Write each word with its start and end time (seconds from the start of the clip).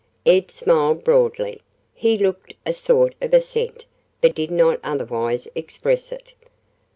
Ed 0.25 0.49
smiled 0.49 1.03
broadly. 1.03 1.61
He 1.93 2.17
looked 2.17 2.55
a 2.65 2.73
sort 2.73 3.13
of 3.21 3.35
assent, 3.35 3.85
but 4.19 4.33
did 4.33 4.49
not 4.49 4.79
otherwise 4.83 5.47
express 5.53 6.11
it. 6.11 6.33